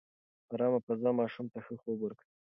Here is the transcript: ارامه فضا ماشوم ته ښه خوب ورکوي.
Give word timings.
ارامه 0.53 0.79
فضا 0.87 1.09
ماشوم 1.19 1.45
ته 1.53 1.59
ښه 1.65 1.73
خوب 1.81 1.97
ورکوي. 2.01 2.35